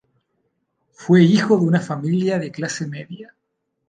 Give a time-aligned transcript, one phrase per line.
[0.89, 3.35] Fue hijo de una familia de clase media.